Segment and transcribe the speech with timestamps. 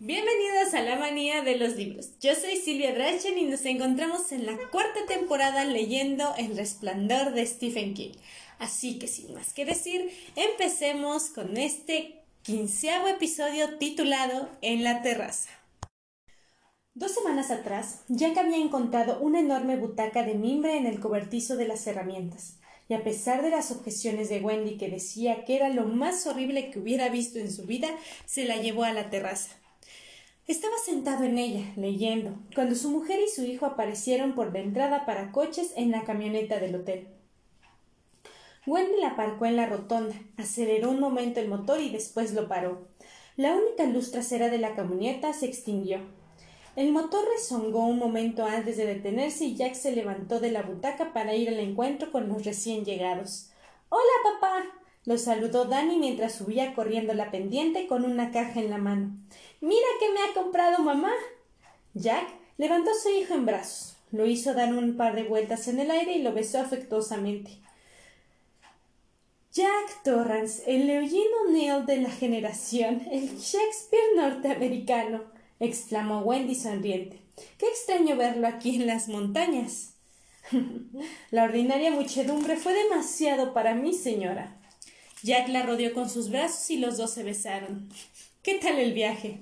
[0.00, 2.18] Bienvenidos a la manía de los libros.
[2.18, 7.46] Yo soy Silvia Drachen y nos encontramos en la cuarta temporada leyendo El resplandor de
[7.46, 8.10] Stephen King.
[8.58, 15.50] Así que sin más que decir, empecemos con este quinceavo episodio titulado En la terraza.
[16.94, 21.68] Dos semanas atrás, Jack había encontrado una enorme butaca de mimbre en el cobertizo de
[21.68, 22.56] las herramientas,
[22.88, 26.72] y a pesar de las objeciones de Wendy que decía que era lo más horrible
[26.72, 29.50] que hubiera visto en su vida, se la llevó a la terraza.
[30.46, 35.06] Estaba sentado en ella, leyendo, cuando su mujer y su hijo aparecieron por la entrada
[35.06, 37.08] para coches en la camioneta del hotel.
[38.66, 42.88] Wendy la aparcó en la rotonda, aceleró un momento el motor y después lo paró.
[43.36, 46.00] La única luz trasera de la camioneta se extinguió.
[46.76, 51.14] El motor rezongó un momento antes de detenerse y Jack se levantó de la butaca
[51.14, 53.50] para ir al encuentro con los recién llegados.
[53.88, 54.02] Hola,
[54.40, 54.64] papá.
[55.06, 59.16] lo saludó Danny mientras subía corriendo la pendiente con una caja en la mano.
[59.64, 61.14] Mira qué me ha comprado mamá.
[61.94, 62.28] Jack
[62.58, 65.90] levantó a su hijo en brazos, lo hizo dar un par de vueltas en el
[65.90, 67.50] aire y lo besó afectuosamente.
[69.54, 75.22] Jack Torrance, el Eugene O'Neill de la generación, el Shakespeare norteamericano,
[75.60, 77.22] exclamó Wendy sonriente.
[77.56, 79.94] Qué extraño verlo aquí en las montañas.
[81.30, 84.60] la ordinaria muchedumbre fue demasiado para mí, señora.
[85.22, 87.88] Jack la rodeó con sus brazos y los dos se besaron.
[88.42, 89.40] ¿Qué tal el viaje?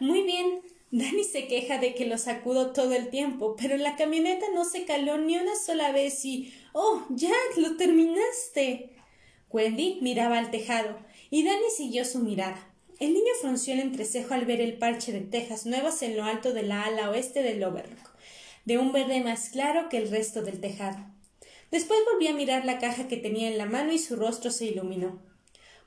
[0.00, 0.60] Muy bien.
[0.90, 4.84] Danny se queja de que lo sacudo todo el tiempo, pero la camioneta no se
[4.84, 6.54] caló ni una sola vez y.
[6.72, 7.56] ¡Oh, Jack!
[7.56, 8.96] ¡Lo terminaste!
[9.50, 10.98] Wendy miraba al tejado,
[11.30, 12.68] y Danny siguió su mirada.
[13.00, 16.52] El niño frunció el entrecejo al ver el parche de tejas nuevas en lo alto
[16.52, 18.10] de la ala oeste del Overlook,
[18.64, 20.98] de un verde más claro que el resto del tejado.
[21.70, 24.66] Después volvió a mirar la caja que tenía en la mano y su rostro se
[24.66, 25.20] iluminó.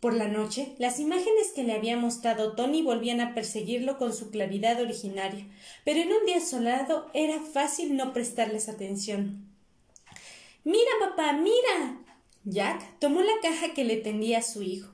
[0.00, 4.30] Por la noche, las imágenes que le había mostrado Tony volvían a perseguirlo con su
[4.30, 5.46] claridad originaria,
[5.84, 9.44] pero en un día solado era fácil no prestarles atención.
[10.62, 11.98] Mira, papá, mira.
[12.44, 14.92] Jack tomó la caja que le tendía a su hijo.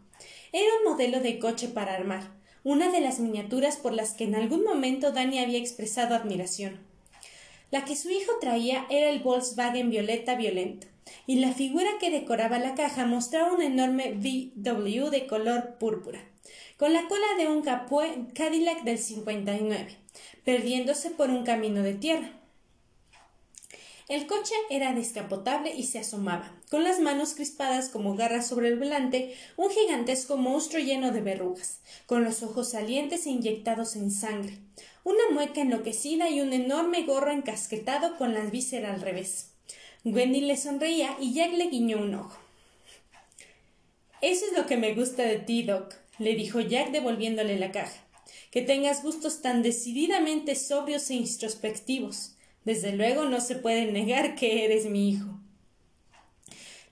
[0.52, 2.30] Era un modelo de coche para armar,
[2.62, 6.80] una de las miniaturas por las que en algún momento Danny había expresado admiración.
[7.70, 10.86] La que su hijo traía era el Volkswagen Violeta Violento,
[11.26, 16.20] y la figura que decoraba la caja mostraba un enorme VW de color púrpura,
[16.76, 17.62] con la cola de un
[18.32, 19.96] Cadillac del 59,
[20.44, 22.30] perdiéndose por un camino de tierra.
[24.06, 28.78] El coche era descapotable y se asomaba, con las manos crispadas como garras sobre el
[28.78, 34.58] volante, un gigantesco monstruo lleno de verrugas, con los ojos salientes e inyectados en sangre,
[35.04, 39.53] una mueca enloquecida y un enorme gorro encasquetado con la víscera al revés.
[40.04, 42.38] Wendy le sonreía y Jack le guiñó un ojo.
[44.20, 48.04] Eso es lo que me gusta de ti, Doc, le dijo Jack devolviéndole la caja.
[48.50, 52.36] Que tengas gustos tan decididamente sobrios e introspectivos.
[52.64, 55.40] Desde luego no se puede negar que eres mi hijo.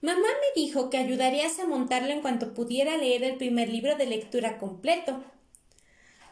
[0.00, 4.06] Mamá me dijo que ayudarías a montarlo en cuanto pudiera leer el primer libro de
[4.06, 5.22] lectura completo.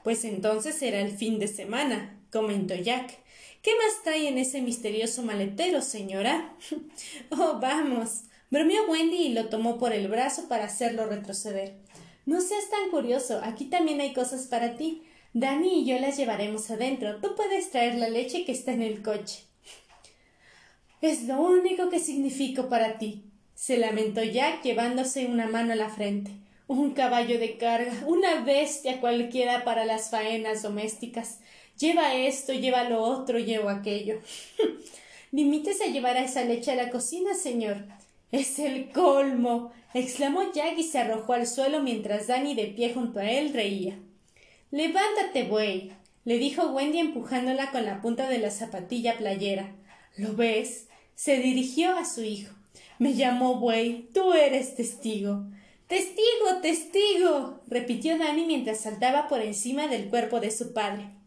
[0.02, 3.18] Pues entonces será el fin de semana, comentó Jack.
[3.62, 6.54] ¿Qué más trae en ese misterioso maletero, señora?
[7.30, 8.22] oh, vamos.
[8.50, 11.74] bromeó Wendy y lo tomó por el brazo para hacerlo retroceder.
[12.26, 15.02] No seas tan curioso, aquí también hay cosas para ti.
[15.32, 17.20] Dani y yo las llevaremos adentro.
[17.20, 19.44] Tú puedes traer la leche que está en el coche.
[21.00, 23.30] Es lo único que significo para ti,
[23.60, 26.30] se lamentó Jack llevándose una mano a la frente.
[26.66, 31.40] Un caballo de carga, una bestia cualquiera para las faenas domésticas.
[31.80, 34.20] Lleva esto, lleva lo otro, llevo aquello.
[35.32, 37.86] Limítese a llevar a esa leche a la cocina, señor.
[38.30, 39.72] Es el colmo.
[39.94, 43.98] exclamó Jack y se arrojó al suelo mientras Danny de pie junto a él reía.
[44.70, 45.92] Levántate, buey,
[46.26, 49.74] le dijo Wendy empujándola con la punta de la zapatilla playera.
[50.16, 50.86] ¿Lo ves?
[51.14, 52.54] se dirigió a su hijo.
[52.98, 54.10] Me llamó buey.
[54.12, 55.44] Tú eres testigo.
[55.86, 57.60] Testigo, testigo.
[57.66, 61.19] repitió Danny mientras saltaba por encima del cuerpo de su padre.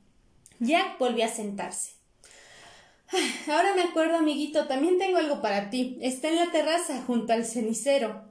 [0.59, 1.91] Jack volvió a sentarse.
[3.47, 5.97] Ahora me acuerdo, amiguito, también tengo algo para ti.
[6.01, 8.23] Está en la terraza, junto al cenicero.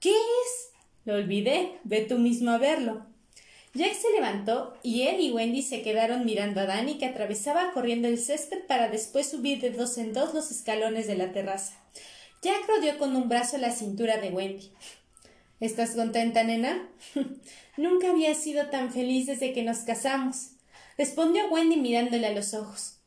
[0.00, 0.70] ¿Qué es?
[1.04, 1.78] Lo olvidé.
[1.84, 3.06] Ve tú mismo a verlo.
[3.74, 8.06] Jack se levantó y él y Wendy se quedaron mirando a Danny que atravesaba corriendo
[8.06, 11.74] el césped para después subir de dos en dos los escalones de la terraza.
[12.40, 14.70] Jack rodeó con un brazo la cintura de Wendy.
[15.58, 16.88] ¿Estás contenta, nena?
[17.76, 20.53] Nunca había sido tan feliz desde que nos casamos
[20.96, 22.98] respondió Wendy mirándole a los ojos.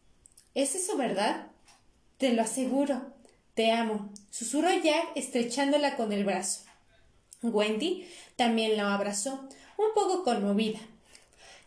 [0.54, 1.48] ¿Es eso verdad?
[2.18, 3.14] Te lo aseguro.
[3.54, 6.62] Te amo, susurró Jack estrechándola con el brazo.
[7.42, 9.48] Wendy también la abrazó,
[9.78, 10.80] un poco conmovida.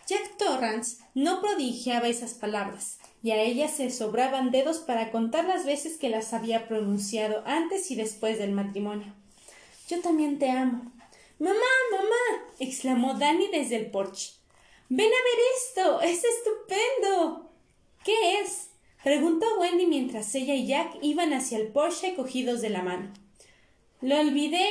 [0.06, 5.64] Jack Torrance no prodigiaba esas palabras, y a ella se sobraban dedos para contar las
[5.64, 9.12] veces que las había pronunciado antes y después del matrimonio.
[9.88, 10.92] Yo también te amo.
[11.38, 11.54] Mamá,
[11.92, 12.52] mamá.
[12.58, 14.39] exclamó Danny desde el porche.
[14.92, 16.00] Ven a ver esto.
[16.00, 17.48] Es estupendo.
[18.04, 18.70] ¿Qué es?
[19.04, 23.12] preguntó Wendy mientras ella y Jack iban hacia el porche cogidos de la mano.
[24.00, 24.66] Lo olvidé.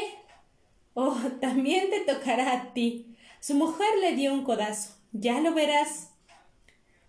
[0.93, 3.15] Oh, también te tocará a ti.
[3.39, 4.93] Su mujer le dio un codazo.
[5.13, 6.11] Ya lo verás.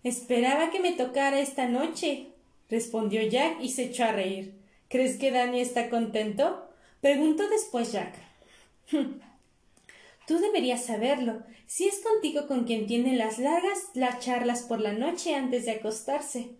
[0.03, 2.29] Esperaba que me tocara esta noche,
[2.69, 4.55] respondió Jack y se echó a reír.
[4.87, 6.69] ¿Crees que Danny está contento?
[7.01, 8.15] preguntó después Jack.
[10.27, 11.43] Tú deberías saberlo.
[11.67, 15.71] Si es contigo con quien tiene las largas las charlas por la noche antes de
[15.71, 16.51] acostarse.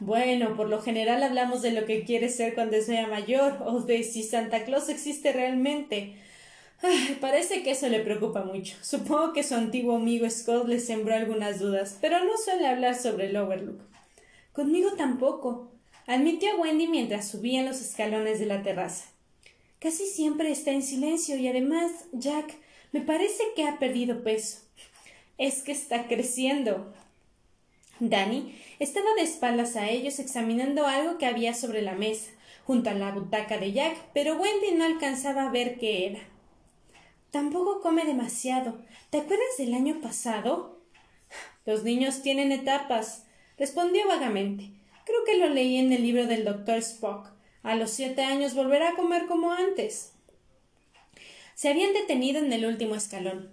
[0.00, 4.02] Bueno, por lo general hablamos de lo que quiere ser cuando sea mayor, o de
[4.02, 6.16] si Santa Claus existe realmente.
[7.20, 8.76] parece que eso le preocupa mucho.
[8.82, 13.26] Supongo que su antiguo amigo Scott le sembró algunas dudas, pero no suele hablar sobre
[13.26, 13.80] el Overlook.
[14.52, 15.72] Conmigo tampoco,
[16.06, 19.06] admitió Wendy mientras subían los escalones de la terraza.
[19.78, 22.56] Casi siempre está en silencio y además, Jack,
[22.94, 24.60] me parece que ha perdido peso.
[25.36, 26.94] Es que está creciendo.
[27.98, 32.30] Danny estaba de espaldas a ellos examinando algo que había sobre la mesa,
[32.64, 36.20] junto a la butaca de Jack, pero Wendy no alcanzaba a ver qué era.
[37.32, 38.78] Tampoco come demasiado.
[39.10, 40.78] ¿Te acuerdas del año pasado?
[41.66, 43.24] Los niños tienen etapas,
[43.58, 44.70] respondió vagamente.
[45.04, 47.26] Creo que lo leí en el libro del doctor Spock.
[47.64, 50.13] A los siete años volverá a comer como antes.
[51.54, 53.50] Se habían detenido en el último escalón.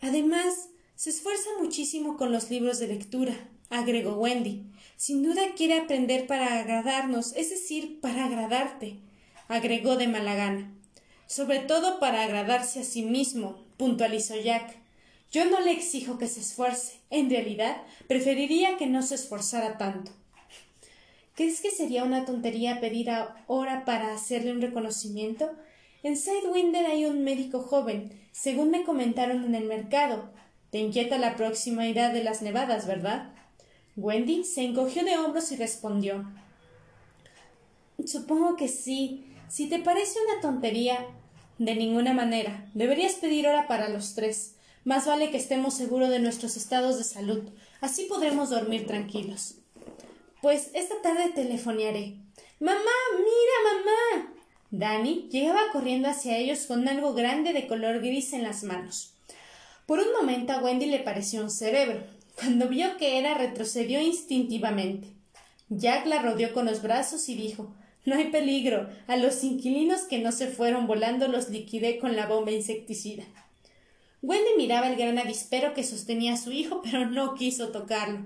[0.00, 3.34] Además, se esfuerza muchísimo con los libros de lectura,
[3.70, 4.64] agregó Wendy.
[4.96, 8.96] Sin duda quiere aprender para agradarnos, es decir, para agradarte,
[9.48, 10.76] agregó de mala gana
[11.26, 14.76] sobre todo para agradarse a sí mismo, puntualizó Jack.
[15.32, 17.00] Yo no le exijo que se esfuerce.
[17.10, 20.12] En realidad, preferiría que no se esforzara tanto.
[21.34, 25.50] ¿Crees que sería una tontería pedir ahora para hacerle un reconocimiento?
[26.06, 30.30] En Sidewinder hay un médico joven, según me comentaron en el mercado.
[30.70, 33.34] Te inquieta la proximidad de las nevadas, ¿verdad?
[33.96, 36.24] Wendy se encogió de hombros y respondió
[38.04, 39.34] Supongo que sí.
[39.48, 41.04] Si te parece una tontería,
[41.58, 42.70] de ninguna manera.
[42.72, 44.54] Deberías pedir hora para los tres.
[44.84, 47.50] Más vale que estemos seguros de nuestros estados de salud.
[47.80, 49.56] Así podremos dormir tranquilos.
[50.40, 52.20] Pues esta tarde telefonearé.
[52.60, 53.82] Mamá, mira,
[54.22, 54.35] mamá.
[54.78, 59.14] Danny llegaba corriendo hacia ellos con algo grande de color gris en las manos.
[59.86, 62.00] Por un momento a Wendy le pareció un cerebro.
[62.34, 65.08] Cuando vio que era, retrocedió instintivamente.
[65.68, 67.74] Jack la rodeó con los brazos y dijo
[68.06, 68.88] no hay peligro.
[69.08, 73.24] A los inquilinos que no se fueron volando los liquidé con la bomba insecticida.
[74.22, 78.20] Wendy miraba el gran avispero que sostenía a su hijo, pero no quiso tocarlo.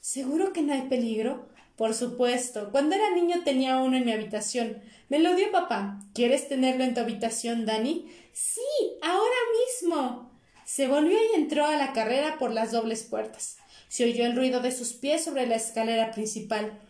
[0.00, 1.48] ¿Seguro que no hay peligro?
[1.76, 2.70] Por supuesto.
[2.72, 4.82] Cuando era niño tenía uno en mi habitación.
[5.08, 6.00] Me lo dio papá.
[6.14, 8.10] ¿Quieres tenerlo en tu habitación, Dani?
[8.32, 8.60] Sí,
[9.02, 10.30] ahora mismo.
[10.64, 13.58] Se volvió y entró a la carrera por las dobles puertas.
[13.88, 16.80] Se oyó el ruido de sus pies sobre la escalera principal.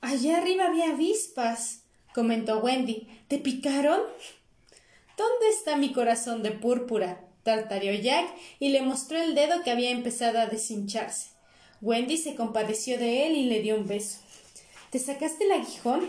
[0.00, 1.82] Allá arriba había avispas,
[2.14, 3.08] comentó Wendy.
[3.28, 4.00] ¿Te picaron?
[5.16, 7.24] ¿Dónde está mi corazón de púrpura?
[7.42, 8.28] tartareó Jack
[8.58, 11.37] y le mostró el dedo que había empezado a deshincharse.
[11.80, 14.18] Wendy se compadeció de él y le dio un beso.
[14.90, 16.06] ¿Te sacaste el aguijón?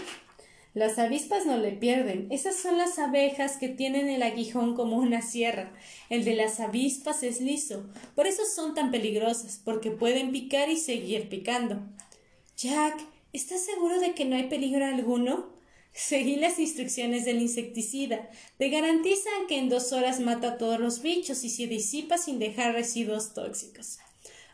[0.73, 2.27] Las avispas no le pierden.
[2.31, 5.73] Esas son las abejas que tienen el aguijón como una sierra.
[6.09, 7.85] El de las avispas es liso.
[8.15, 11.81] Por eso son tan peligrosas, porque pueden picar y seguir picando.
[12.55, 12.99] Jack,
[13.31, 15.53] ¿Estás seguro de que no hay peligro alguno?
[15.93, 18.27] Seguí las instrucciones del insecticida.
[18.57, 22.39] Te garantizan que en dos horas mata a todos los bichos y se disipa sin
[22.39, 23.99] dejar residuos tóxicos.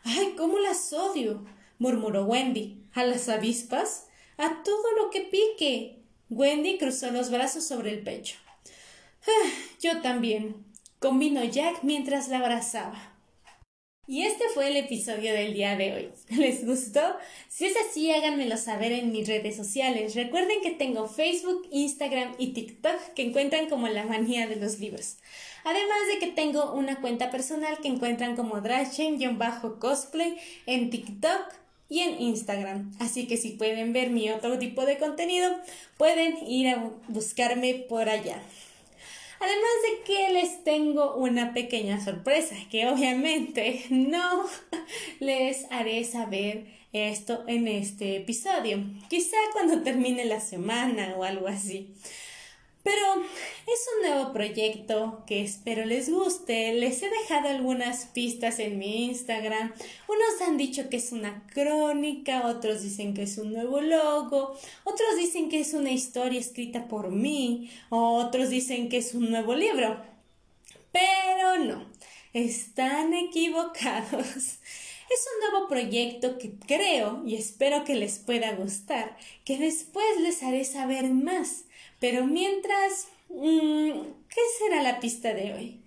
[0.08, 1.44] ¡Ay, cómo las odio!
[1.80, 2.80] murmuró Wendy.
[2.94, 4.06] ¿A las avispas?
[4.36, 5.98] A todo lo que pique.
[6.30, 8.36] Wendy cruzó los brazos sobre el pecho.
[9.26, 10.64] Ah, yo también,
[11.00, 13.15] convino Jack mientras la abrazaba.
[14.08, 16.08] Y este fue el episodio del día de hoy.
[16.36, 17.00] ¿Les gustó?
[17.48, 20.14] Si es así, háganmelo saber en mis redes sociales.
[20.14, 25.16] Recuerden que tengo Facebook, Instagram y TikTok que encuentran como la manía de los libros.
[25.64, 30.36] Además de que tengo una cuenta personal que encuentran como Drachen-cosplay
[30.66, 31.52] en TikTok
[31.88, 32.92] y en Instagram.
[33.00, 35.50] Así que si pueden ver mi otro tipo de contenido,
[35.96, 38.40] pueden ir a buscarme por allá.
[39.38, 44.44] Además de que les tengo una pequeña sorpresa, que obviamente no
[45.20, 48.82] les haré saber esto en este episodio.
[49.08, 51.94] Quizá cuando termine la semana o algo así.
[52.86, 53.02] Pero
[53.66, 56.72] es un nuevo proyecto que espero les guste.
[56.72, 59.72] Les he dejado algunas pistas en mi Instagram.
[60.06, 65.16] Unos han dicho que es una crónica, otros dicen que es un nuevo logo, otros
[65.18, 70.00] dicen que es una historia escrita por mí, otros dicen que es un nuevo libro.
[70.92, 71.86] Pero no,
[72.34, 74.60] están equivocados.
[75.10, 80.42] Es un nuevo proyecto que creo y espero que les pueda gustar, que después les
[80.42, 81.64] haré saber más.
[82.00, 83.90] Pero mientras, mm,
[84.28, 85.80] ¿qué será la pista de hoy?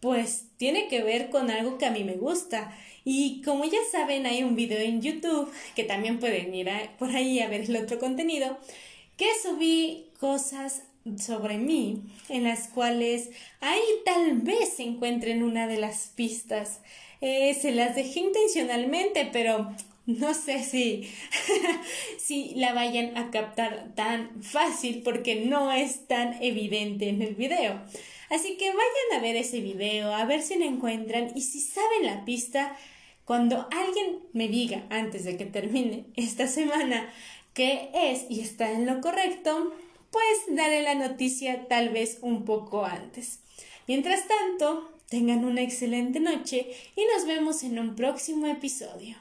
[0.00, 2.76] Pues tiene que ver con algo que a mí me gusta.
[3.04, 7.40] Y como ya saben, hay un video en YouTube, que también pueden ir por ahí
[7.40, 8.58] a ver el otro contenido,
[9.16, 10.82] que subí cosas
[11.18, 16.80] sobre mí, en las cuales ahí tal vez se encuentren una de las pistas.
[17.20, 19.74] Eh, se las dejé intencionalmente, pero
[20.06, 21.08] no sé si,
[22.18, 27.80] si la vayan a captar tan fácil porque no es tan evidente en el video.
[28.30, 32.06] Así que vayan a ver ese video, a ver si lo encuentran y si saben
[32.06, 32.76] la pista,
[33.24, 37.10] cuando alguien me diga antes de que termine esta semana
[37.54, 39.72] qué es y está en lo correcto,
[40.10, 43.40] pues daré la noticia tal vez un poco antes.
[43.86, 49.16] Mientras tanto, tengan una excelente noche y nos vemos en un próximo episodio.